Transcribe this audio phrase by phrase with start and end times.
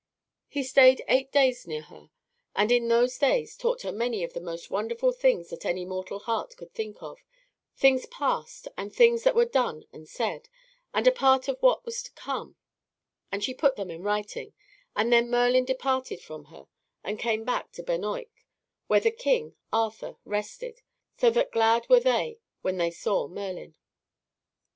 [0.47, 2.09] He stayed eight days near her,
[2.55, 6.17] and in those days taught her many of the most "wonderful things that any mortal
[6.17, 7.19] heart could think of,
[7.75, 10.49] things past and things that were done and said,
[10.91, 12.55] and a part of what was to come;
[13.31, 14.53] and she put them in writing,
[14.95, 16.65] and then Merlin departed from her
[17.03, 18.31] and came to Benoyk,
[18.87, 20.81] where the king, Arthur, rested,
[21.17, 23.75] so that glad were they when they saw Merlin."